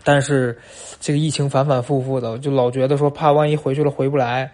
[0.06, 0.60] 但是，
[1.00, 4.52] 这个疫情反反复复的，就老觉得说怕万一回去了回不来，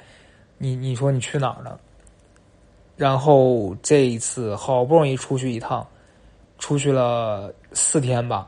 [0.60, 1.80] 你你说你去哪儿呢？
[2.96, 5.84] 然后这一次好不容易出去一趟，
[6.60, 8.48] 出去了四天吧，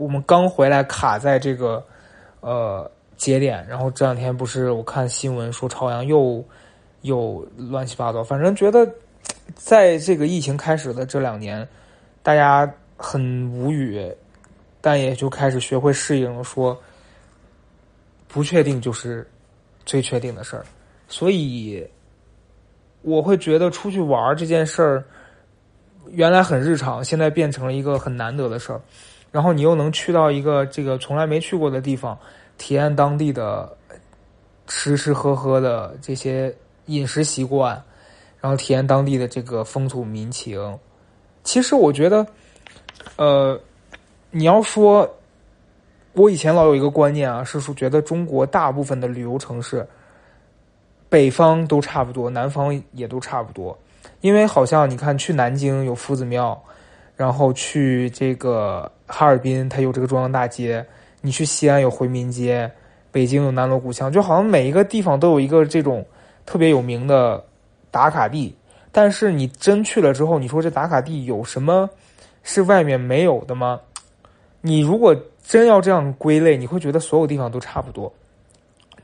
[0.00, 1.84] 我们刚回来卡在这个
[2.40, 6.42] 呃节点，然后这两天不是我看新闻说朝阳又
[7.02, 8.90] 又乱七八糟，反正觉得
[9.54, 11.68] 在这个疫情开始的这两年，
[12.22, 14.10] 大家很无语。
[14.82, 16.74] 但也就开始学会适应了，说
[18.26, 19.28] 不确定就是
[19.84, 20.64] 最确定的事儿，
[21.06, 21.86] 所以
[23.02, 25.04] 我会觉得出去玩这件事儿
[26.06, 28.80] 原来很日常，现在变成了一个很难得的事儿。
[29.30, 32.18] 然后你又能去到一个这个从来没去过的地方，
[32.58, 33.76] 体验当地的
[34.66, 36.54] 吃吃喝喝的这些
[36.86, 37.82] 饮食习惯，
[38.40, 40.78] 然后体验当地的这个风土民情。
[41.44, 42.26] 其实我觉得，
[43.16, 43.60] 呃。
[44.32, 45.12] 你要说，
[46.12, 49.84] 我以前老有一个观念啊，是说觉得中国大部分的旅游城市，
[51.08, 53.76] 北方都差不多，南方也都差不多。
[54.20, 56.56] 因为好像你看，去南京有夫子庙，
[57.20, 60.82] 然后去这个哈尔滨，它有这个中央大街；
[61.20, 62.70] 你去西安有回民街，
[63.12, 66.02] 北京有南锣鼓巷，就好像每一个地方都有一个这种
[66.46, 67.44] 特别有名的
[67.90, 68.56] 打卡地。
[68.90, 71.90] 但是你真去了之后，你说这打卡地有什么
[72.42, 73.78] 是外面没有的吗？
[74.62, 78.10] 你如果真要这样归类，你会觉得所有地方都差不多。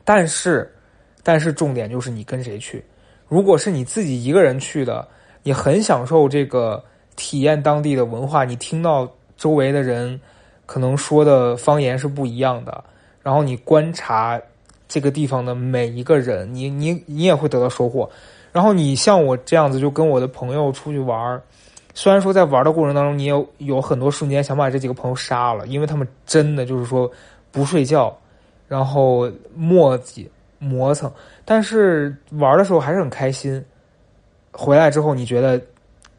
[0.03, 0.73] 但是，
[1.21, 2.83] 但是重点就是你跟谁去。
[3.27, 5.07] 如果是你自己一个人去的，
[5.43, 6.83] 你很享受这个
[7.17, 10.17] 体验当地的文化，你听到周围的人
[10.65, 12.81] 可能说的方言是不一样的，
[13.21, 14.39] 然后你观察
[14.87, 18.09] 这个地方的每一个人，你你你也会得到收获。
[18.53, 21.41] 然后你像我这样子，就跟我的朋友出去玩，
[21.93, 27.11] 虽然说在玩的过程当中，你有有很多瞬间想把这几个朋友杀了，因为他们真的就是说
[27.51, 28.15] 不睡觉，
[28.67, 30.27] 然后磨叽
[30.59, 31.11] 磨蹭，
[31.45, 33.63] 但是玩的时候还是很开心。
[34.51, 35.61] 回来之后你觉得，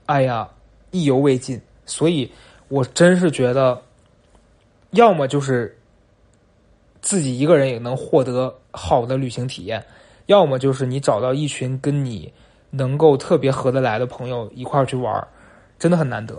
[0.07, 0.49] 哎呀，
[0.91, 2.31] 意犹未尽，所以
[2.69, 3.81] 我真是觉得，
[4.91, 5.77] 要么就是
[7.01, 9.85] 自己一个人也能获得好的旅行体验。
[10.27, 12.31] 要么就是你找到一群跟你
[12.71, 15.27] 能够特别合得来的朋友一块儿去玩儿，
[15.79, 16.37] 真的很难得。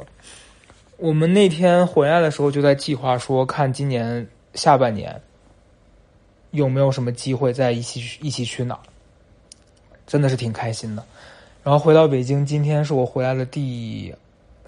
[0.97, 5.19] 我们那天回来的时候就在计划说，看今年下半年
[6.51, 8.81] 有没有什么机会再一起去一起去哪儿，
[10.05, 11.03] 真的是挺开心的。
[11.63, 14.13] 然后回到北京，今天是我回来的第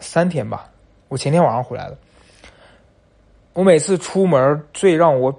[0.02, 0.70] 三天吧，
[1.08, 1.98] 我前天晚上回来的。
[3.54, 5.34] 我每次出门最让我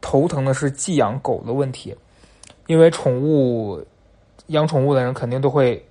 [0.00, 1.96] 头疼的是寄养狗的问题。
[2.66, 3.84] 因为宠物
[4.46, 5.84] 养宠物的人肯定都会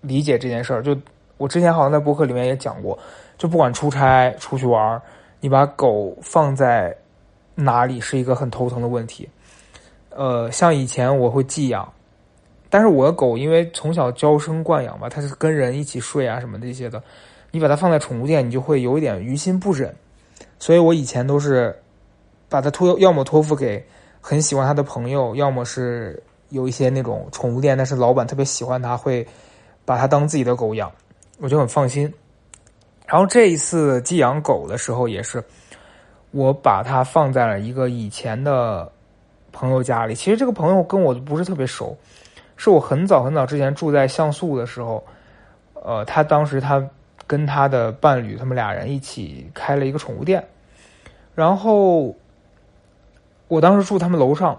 [0.00, 0.82] 理解这件事儿。
[0.82, 0.96] 就
[1.36, 2.98] 我之前好像在博客里面也讲过，
[3.36, 4.98] 就不管出差出去玩，
[5.40, 6.96] 你把狗放在
[7.54, 9.28] 哪里是一个很头疼的问题。
[10.08, 11.86] 呃，像以前我会寄养，
[12.70, 17.02] 但是我的狗因为从小娇生惯养吧，它是跟人一起睡啊什么这些的，
[17.54, 19.94] 你把它放在宠物店，你就会有一点于心不忍。
[20.58, 21.72] 所以我以前都是
[22.48, 23.82] 把它托，要么托付给。
[24.20, 29.24] 很喜欢它的朋友，要么是有一些那种宠物店，但是老板特别喜欢它，会
[29.84, 30.90] 把它当自己的狗养，
[31.38, 32.12] 我就很放心。
[33.06, 35.44] 然后这一次寄养狗的时候，也是
[36.32, 38.90] 我把它放在了一个以前的
[39.52, 40.14] 朋友家里。
[40.14, 41.96] 其实这个朋友跟我不是特别熟，
[42.56, 45.04] 是我很早很早之前住在像素的时候，
[45.74, 46.82] 呃，他当时他
[47.26, 50.44] 跟他的伴侣，他们俩人一起开了一个宠物店，
[51.34, 52.14] 然后。
[53.46, 54.58] 我当时住他们楼上，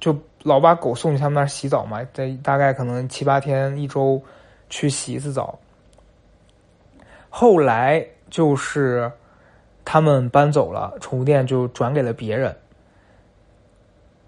[0.00, 4.20] 就老把狗送去他们那儿洗澡嘛，在大概可能七八天一周
[4.68, 5.56] 去洗一次澡。
[7.30, 9.10] 后来就是
[9.84, 12.54] 他们搬走了，宠物店就转给了别人。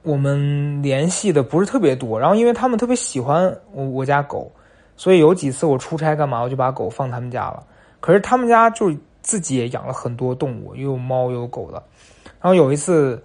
[0.02, 4.50] 我们联系的不是特别多，然后因为他们特别喜欢我我家狗，
[4.96, 7.66] 所以有几次我出差干嘛，我就把狗放他们家了。
[8.00, 11.82] 可是他们家就自己也养了很多动物，又有猫又有狗的。
[12.40, 13.22] 然后有一次。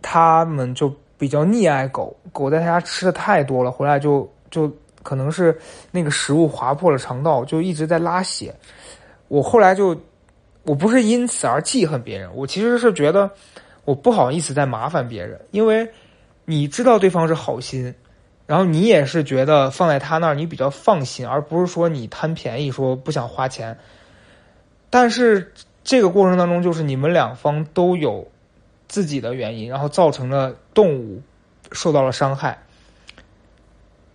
[0.00, 5.58] 他们就比较溺爱狗，狗在他家吃的太多了，回来就就可能是
[5.90, 8.54] 那个食物划破了肠道，就一直在拉血。
[9.26, 10.00] 我后来就
[10.62, 13.28] 我不是因此而记恨别人，我其实是觉得
[13.84, 15.86] 我不好意思再麻烦别人，因为
[16.44, 17.92] 你知道对方是好心，
[18.48, 23.78] 然后你也是觉得放在他那儿你比较放心，而不是说你贪便宜说不想花钱。
[24.90, 25.52] 但是
[25.84, 28.26] 这个过程当中，就是你们两方都有。
[28.90, 31.20] 自己的原因，然后造成了动物
[31.72, 32.58] 受到了伤害。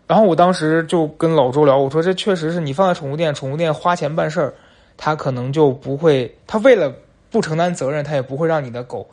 [0.07, 4.55] 然后我当时就跟老周聊，我说这确实是你放在宠物店，宠物店花钱办事儿，
[4.97, 6.91] 他可能就不会，他为了
[7.29, 9.07] 不承担责任，他也不会让你的狗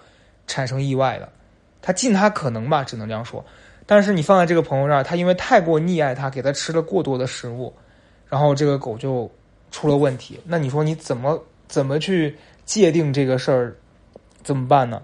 [0.46, 1.28] 产生意外的。
[1.82, 3.44] 他尽他可能吧，只能这样说。
[3.90, 7.74] 但是你放在这个朋友这儿，他因为太过溺爱他，给他吃了过多的食物，
[8.28, 9.28] 然后这个狗就
[9.72, 10.38] 出了问题。
[10.44, 11.36] 那你说你怎么
[11.66, 13.76] 怎么去界定这个事儿？
[14.44, 15.02] 怎么办呢？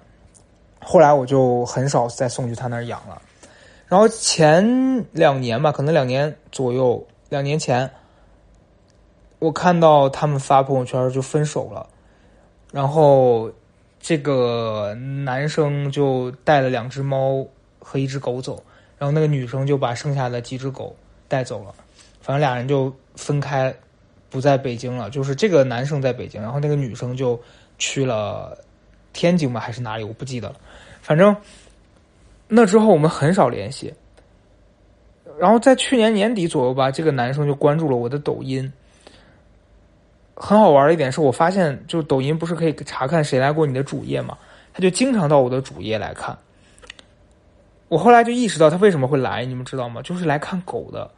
[0.81, 3.21] 后来我就很少再送去他那儿养了，
[3.89, 7.91] 然后前两年吧，可能两年左右，两年前，
[9.41, 11.85] 我看到他们发朋友圈就分手了，
[12.71, 13.51] 然后
[13.99, 17.45] 这个男生就带了两只猫
[17.81, 18.63] 和一只狗走，
[18.99, 20.97] 然后那个女生就把剩下的几只狗
[21.29, 21.75] 带走了，
[22.21, 23.75] 反正俩人就分开，
[24.31, 27.39] 不在北京了，就是这个男生在北京，然后那个女生就
[27.79, 28.57] 去了
[29.13, 30.57] 天津吧，还是哪里，我不记得了。
[31.03, 31.37] 反正
[32.49, 33.93] 那之后我们很少联系，
[35.39, 38.73] 然后在去年年底左右吧，这个男生就关注了我的抖音，
[40.35, 44.39] 很好玩的一点是我发现，就抖音不是可以查看谁来过你的主页嘛？
[44.73, 46.37] 他就经常到我的主页来看。
[47.89, 50.03] 我后来就意识到他为什么会来，你们知道吗？
[50.03, 51.11] 就是来看狗的。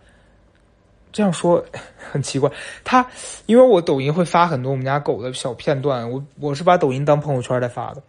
[1.11, 1.65] 这样说
[2.13, 2.51] 很奇怪，
[2.85, 3.05] 他
[3.47, 8.03] 因为我抖音会发很多我们家狗的小片段，我我是把抖音当朋友圈在发的，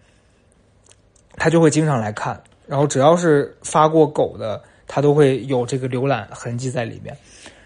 [1.38, 2.41] 他就会经常来看。
[2.68, 7.18] 然后只要是发过狗的，他都会有这个浏览痕迹在里面。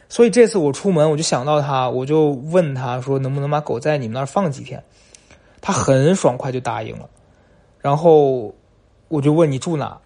[0.08, 4.82] 所以这次我出门，我就想到他，我就问他说能不能把狗在你们那儿放几天。
[5.60, 7.10] 他很爽快就答应了。
[7.82, 8.54] 然后
[9.08, 10.00] 我就问你住哪，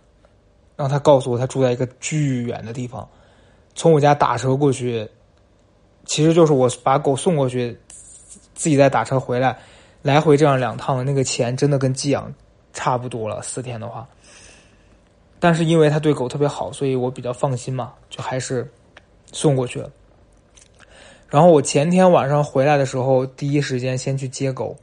[0.77, 3.05] 然后他告诉我他住在一个巨远的地方，
[3.75, 5.05] 从我家打车过去，
[6.05, 7.77] 其实就是我把狗送过去，
[8.53, 9.57] 自己再打车回来，
[10.03, 12.33] 来回这样两趟，那个钱真的跟寄养
[12.73, 13.41] 差不多了。
[13.41, 14.07] 四天的话。
[15.39, 18.67] 但是因为他对狗特别好，所以我比较放心嘛，就还是
[19.31, 19.89] 送过去了。
[21.27, 24.75] 然后我前天晚上回来的时候，第一时间先去接狗，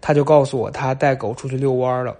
[0.00, 2.16] 他就告诉我他带狗出去遛弯了。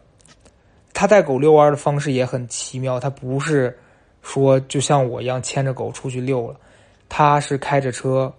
[1.01, 3.75] 他带狗遛弯的方式也很奇妙，他不是
[4.21, 6.61] 说就像我一样牵着狗出去遛了，
[7.09, 8.31] 他是开着车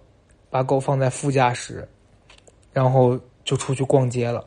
[0.48, 1.88] 把狗放在副驾驶，
[2.72, 4.44] 然后就出去逛街了，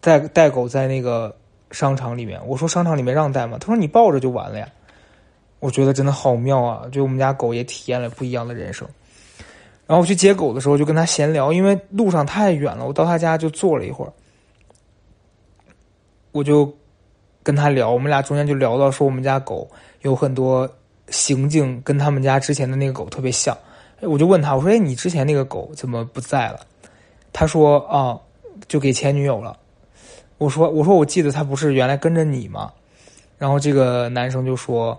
[0.00, 1.32] 带带狗在那个。
[1.70, 3.58] 商场里面，我说商场里面让带吗？
[3.60, 4.66] 他说你抱着就完了呀。
[5.60, 6.88] 我觉得真的好妙啊！
[6.90, 8.88] 就我们家狗也体验了不一样的人生。
[9.86, 14.12] 然后我去接狗的时候，就跟他闲聊，因为路上太远了，我到他家就坐了一会儿，
[16.32, 16.72] 我就
[17.42, 19.68] 跟他聊，我们俩中间就聊到说我们家狗
[20.02, 20.68] 有很多
[21.08, 23.56] 行径跟他们家之前的那个狗特别像。
[24.00, 26.60] 我就问他，我说：“哎，你之前那个狗怎么不在了？”
[27.32, 28.16] 他说：“啊，
[28.68, 29.58] 就给前女友了。”
[30.38, 32.72] 我说：“我说，我记得他不是原来跟着你吗？”
[33.38, 34.96] 然后这个男生就说：“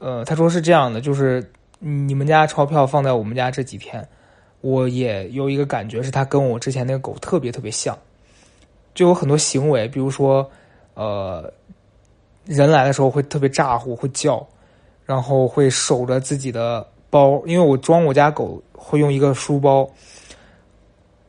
[0.00, 4.06] 呃，他说是这样的，就是你们家钞票放在我们家这几天，
[4.60, 7.96] 我也有一个感觉，是他跟我之前那个狗特别特别像，
[8.94, 10.48] 就有很多行为，比如说，
[10.94, 11.52] 呃，
[12.44, 14.46] 人来的时候会特别咋呼，会叫，
[15.04, 19.88] 然后会守着自己的包，因为我装我家狗会用一个书包。”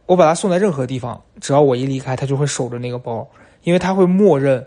[0.07, 3.28] 我把它送在任何地方，只要我一离开，它就会守着那个包，
[3.63, 4.63] 因为它会默认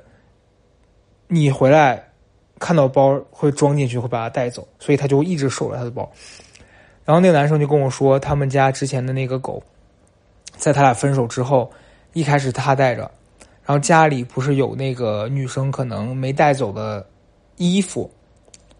[1.28, 2.10] 你回来
[2.58, 6.10] 看到包会装进去，会把它带走，所以它就一直守着它的包。
[7.04, 9.62] 然后那个男生就跟我说，他们家之前的那个狗，
[10.56, 11.70] 在他俩分手之后，
[12.12, 13.02] 一开始他带着，
[13.64, 17.06] 然后家里不是有那个女生可能没带走的
[17.56, 18.10] 衣服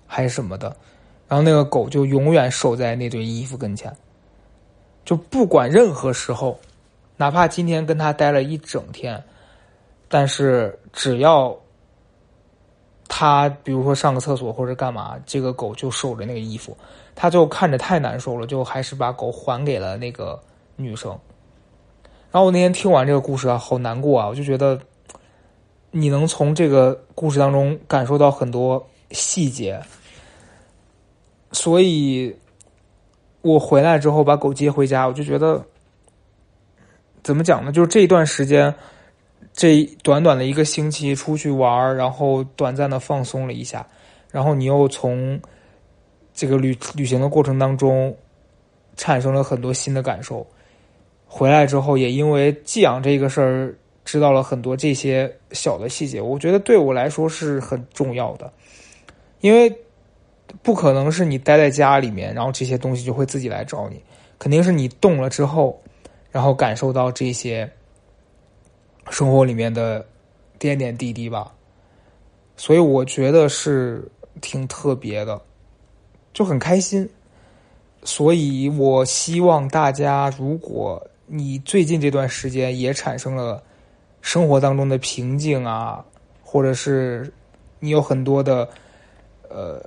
[0.07, 0.75] 还是什么的，
[1.29, 3.95] 然后那个狗就永远守在那堆衣服跟前。
[5.05, 6.59] 就不管任何时候，
[7.17, 9.23] 哪怕今天跟他待了一整天，
[10.09, 11.57] 但是只要
[13.09, 16.77] 他比如说上个厕所或者干嘛，这个狗就守着那个衣服，
[17.15, 20.39] 他就看着太难受了，就还是把狗还给了那个
[20.77, 21.19] 女生。
[22.31, 24.29] 然后我那天听完这个故事啊，好难过啊！
[24.29, 24.81] 我就觉得
[25.91, 29.81] 你能从这个故事当中感受到很多细节，
[31.53, 32.37] 所以。
[33.41, 35.65] 我回来之后把狗接回家，我就觉得
[37.23, 37.71] 怎么讲呢？
[37.71, 38.75] 就是这一段时间，
[39.53, 43.87] 这短短的一个星期出去玩然后短暂的放松了一下，
[44.33, 45.41] 然后你又从
[46.35, 48.15] 这个旅旅行的过程当中
[48.97, 50.45] 产生了很多新的感受。
[51.29, 58.53] 回来之后也因为寄养这个事儿知道了很多这些小的细节，我觉得对我来说是很重要的，
[59.41, 59.73] 因为。
[60.63, 64.03] 不可能是你待在家里面，然后这些东西就会自己来找你。
[64.39, 65.79] 肯定是你动了之后，
[66.31, 67.71] 然后感受到这些
[69.11, 70.03] 生活里面的
[70.59, 71.53] 点点滴滴吧。
[72.57, 74.11] 所以我觉得是
[74.41, 75.39] 挺特别的，
[76.33, 77.07] 就很开心。
[78.03, 83.63] 所以我希望大家，如果你最近这段时间也产生了
[84.21, 86.05] 生活当中的瓶颈啊，
[86.43, 87.33] 或者是
[87.79, 88.69] 你有很多的
[89.49, 89.81] 呃。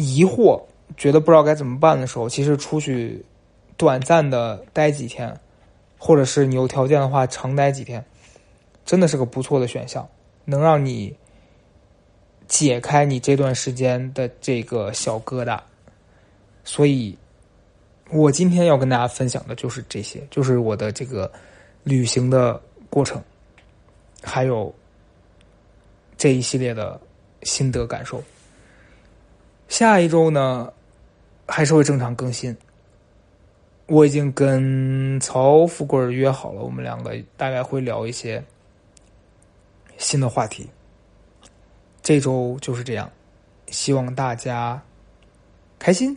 [0.00, 0.62] 疑惑，
[0.96, 3.20] 觉得不知道该怎么办的时候，其实出去
[3.76, 5.36] 短暂的待几天，
[5.98, 8.04] 或者是你有条件的话长待几天，
[8.84, 10.08] 真的是个不错的选项，
[10.44, 11.12] 能让你
[12.46, 15.58] 解开你这段时间的这个小疙瘩。
[16.62, 17.18] 所以，
[18.10, 21.30] 我今天要跟大家分享的就是这些，就是我的这个
[21.84, 23.22] 旅行的过程，
[24.22, 24.74] 还有
[26.16, 26.98] 这一系列的
[27.42, 28.22] 心得感受。
[29.68, 30.72] 下一周呢，
[31.46, 32.56] 还是会正常更新。
[33.86, 38.42] 我已经跟曹富贵约好了，我们两个大概会聊一些
[39.98, 40.68] 新的话题。
[42.02, 43.10] 这周就是这样，
[43.66, 44.82] 希望大家
[45.78, 46.16] 开心。